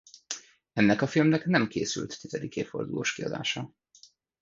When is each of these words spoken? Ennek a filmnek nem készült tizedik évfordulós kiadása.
Ennek 0.73 1.01
a 1.01 1.07
filmnek 1.07 1.45
nem 1.45 1.67
készült 1.67 2.19
tizedik 2.21 2.55
évfordulós 2.55 3.13
kiadása. 3.13 3.71